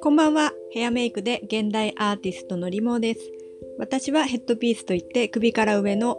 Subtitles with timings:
[0.00, 0.52] こんばんは。
[0.72, 3.20] ヘアメイクで現代アーティストのリモです。
[3.78, 6.18] 私はヘッドピースといって首から上の、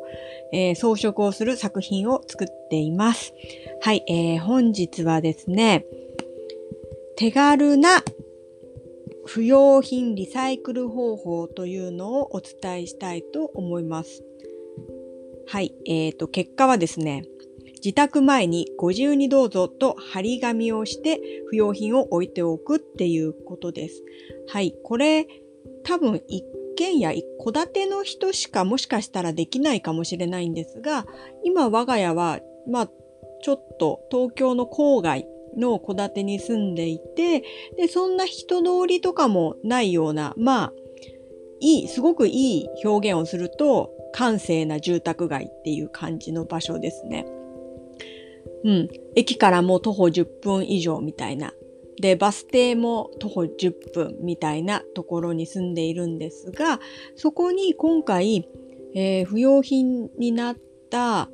[0.54, 3.34] えー、装飾をする作品を作っています。
[3.81, 5.86] はい、えー、本日はですね、
[7.18, 8.02] 手軽な
[9.26, 14.24] 不用品リサイクル方法というのをお伝えしたいと思います。
[15.48, 17.26] はい、えーと、結果はですね、
[17.84, 24.03] 自宅前にご自由にどうぞと張り紙をして不用品を置いておくっていうことです。
[24.48, 24.73] はい。
[24.84, 25.27] これ
[25.84, 26.45] 多分一
[26.77, 31.05] 軒家一戸建ての人しかもしかしたらできないかもしれないんですが、
[31.43, 32.90] 今我が家は、まあ、
[33.43, 37.43] ちょっと東京の郊外の戸建てに住んでいて、
[37.76, 40.73] で、そんな人通りとかもないような、まあ、
[41.59, 47.26] いい、すごくいい表現をすると、閑静な住宅街っていう感じの場所ですね。
[48.63, 48.90] うん。
[49.16, 51.54] 駅からも徒歩10分以上みたいな。
[51.99, 56.79] で、バス停も徒歩10分みたいなところに住んでいるんですが、
[57.15, 58.48] そこに今回、
[58.96, 60.57] えー、不要品になっ
[60.90, 61.29] た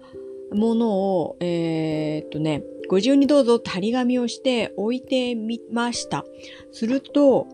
[0.52, 6.26] ものを、えー、っとね、ご自由にどうぞって張り紙をして置いてみました。
[6.72, 7.48] すると、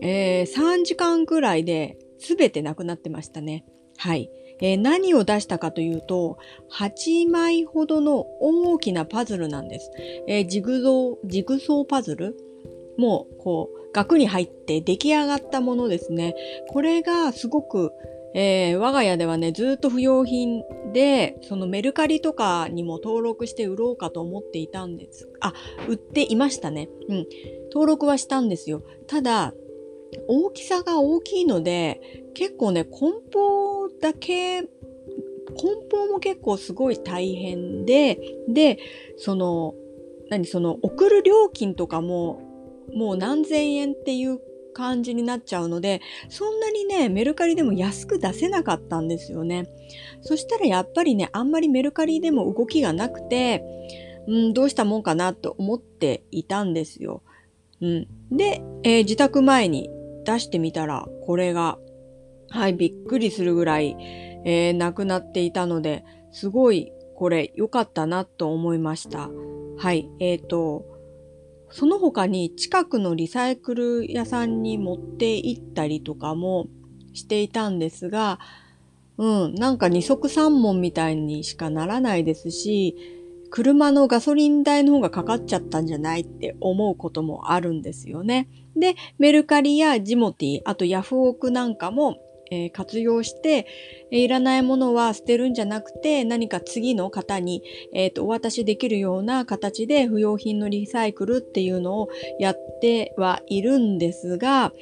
[0.00, 3.64] えー、3時間くらいで全てなくなってましたね。
[3.96, 4.30] はい。
[4.64, 6.38] えー、何を出したかというと、
[6.72, 9.90] 8枚ほどの大きなパズルなんです。
[10.26, 12.34] えー、ジグゾー、ジグソーパズル？
[12.96, 16.34] もう、こう、額に入って出来上がったものですね。
[16.70, 17.92] これがすごく、
[18.34, 20.62] えー、我が家ではね、ずっと不要品
[20.94, 25.28] で、そのメルカリとかにも登録して売ろうかと思っていたんです。
[25.40, 25.52] あ、
[25.88, 26.88] 売っていましたね。
[27.10, 27.26] うん。
[27.70, 28.82] 登録はしたんですよ。
[29.08, 29.52] ただ、
[30.28, 34.68] 大きさが大きいので、結構ね、梱包だけ、梱
[35.90, 38.78] 包も結構すごい大変で、で、
[39.16, 39.74] その、
[40.30, 42.40] 何、その、送る料金とかも、
[42.92, 44.40] もう何千円っていう
[44.72, 49.66] 感じになっちゃうので、そんなにね、メルカリでも安く出せなかったんですよね。
[50.20, 53.62] そしたらやっぱりね、あんまりメルカリでも動きがなくて、
[54.26, 57.22] うん、どうしたもんかなと思っていたんですよ。
[57.80, 58.08] うん。
[58.30, 59.90] で、えー、自宅前に
[60.24, 61.78] 出してみたら、これが、
[62.50, 63.96] はい、びっくりするぐらい、
[64.44, 69.30] えー、なくなっていたので、すごいこれ良かったなと思いました。
[69.76, 70.84] はい、えっ、ー、と、
[71.70, 76.66] その他に近くのリサイクル屋さんに持って行ったりとかも
[77.14, 78.38] していたんですが、
[79.16, 82.96] うん、なんか二足三門みたいにしかならないですし、
[83.54, 88.48] 車のガソリン代の方がかかっちゃったんじゃないって思うこともあるんですよね。
[88.74, 92.16] で、メルカリやジモティ、あとヤフオクなんかも、
[92.50, 93.68] えー、活用して、
[94.10, 97.62] えー、いらないものは捨てるんじゃなくて、何か次の方に、
[97.94, 102.08] えーと、お渡しできるような形で不要品のリサイクルっていうのを
[102.40, 104.72] やってはいるんですが、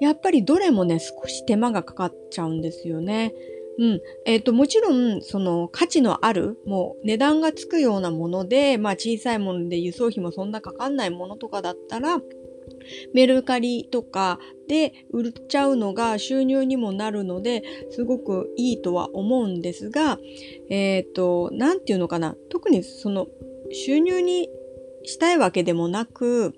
[0.00, 3.32] やっぱりどれもね、少し手間がかかっちゃうんですよね。
[3.80, 4.00] うん。
[4.26, 12.20] えっ、ー、と、もちろん、その価値のある、もう値段がつくようなもので、まあ小さいもので輸送費もそんなかかんないものとかだったら、
[13.14, 14.38] メルカリとか
[14.68, 20.18] で売っちゃうのが収入にもなるので、すごくいいとは思うんですが、
[20.68, 22.36] えっ、ー、と、なんていうのかな。
[22.50, 23.28] 特にその
[23.72, 24.50] 収入に
[25.04, 26.52] したいわけでもなく、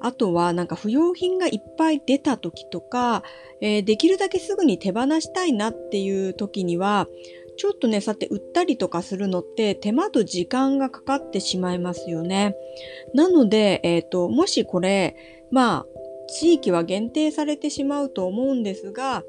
[0.00, 3.22] あとはなんか不要品がいっぱい出た時とか、
[3.60, 7.06] えー、できるだけすぐに手放したいなっていう時には、
[7.56, 12.56] ちょっとね、さて売ったりとかするのって手間と時間がかかってしまいますよね。
[13.12, 15.14] なので、えっ、ー、と、もしこれ、
[15.50, 15.86] まあ、
[16.28, 19.24] 地域は限定されてしまうと思うんですが、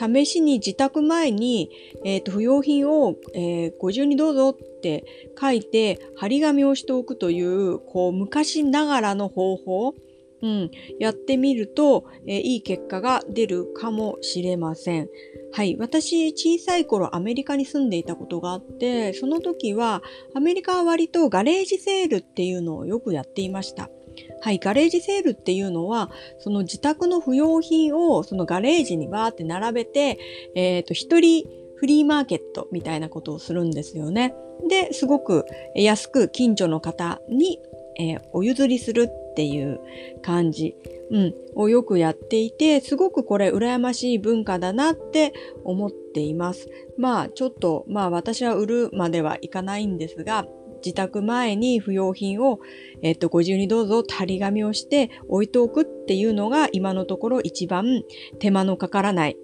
[0.00, 1.70] 試しに自宅前に、
[2.04, 5.04] えっ、ー、と、不要品を、えー、ご自由にどうぞって
[5.38, 9.94] 書いて、張り紙をしておくという、こう、昔ながらの方法、
[10.42, 15.08] うん、やってみると、えー、いい結果が出るかもしれません。
[15.52, 15.76] はい。
[15.78, 20.02] 私、小さい頃アメリカに住んでいたことがあって、その時は、
[20.34, 23.90] アメリカは割とガレージセールっていうのをよくやっていました。
[24.40, 24.58] はい。
[24.58, 30.18] ガレージセールっていうのは、その自宅の不要品をそのガレージにバーって並べて、
[30.54, 31.46] えっ、ー、と、一人
[31.76, 34.34] フリーマーケットみたいなことをするんですよね。
[34.68, 37.58] で、すごく安く近所の方に、
[37.98, 39.80] えー、お譲りするっていう
[40.22, 40.76] 感じ、
[41.10, 45.32] うん、をよくやっていて、すごくこれ羨ましい文化だなって
[45.64, 46.68] 思っています。
[46.98, 50.46] まあちょっと、まあ私は売るまではいかないんですが、
[50.84, 52.60] 自宅前に不要品を、
[53.02, 58.02] えっと、ご自由にどうぞ張り紙をして置いておくっていうのが今のところ一番
[58.38, 59.36] 手間のかからない、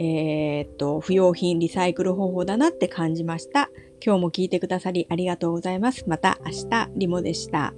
[0.00, 3.70] えー、っと、不要品リサイクル方法だなって感じました。
[4.04, 6.04] 今日も聞いてくださりありがとうございます。
[6.06, 7.74] また明日、リモでした。